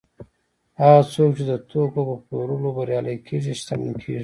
[0.79, 4.19] هغه څوک چې د توکو په پلورلو بریالي کېږي شتمن کېږي